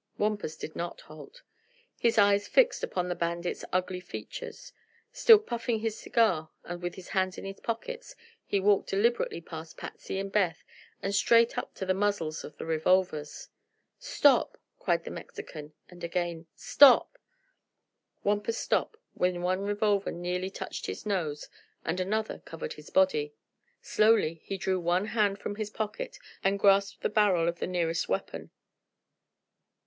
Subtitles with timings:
[0.17, 1.43] Wampus did not halt.
[1.95, 4.73] His eyes fixed upon the bandit's ugly features,
[5.11, 10.17] still puffing his cigar and with hands in his pockets he walked deliberately past Patsy
[10.17, 10.63] and Beth
[11.03, 13.49] and straight up to the muzzles of the revolvers.
[13.99, 17.19] "Stop!" cried the Mexican; and again: "Stop!"
[18.23, 21.47] Wampus stopped when one revolver nearly touched his nose
[21.85, 23.35] and another covered his body.
[23.83, 28.09] Slowly he drew one hand from his pocket and grasped the barrel of the nearest
[28.09, 28.49] weapon.